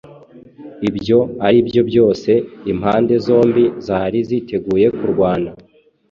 [0.89, 2.31] Ibyo aribyo byose,
[2.71, 5.51] impande zombi zari ziteguye kurwana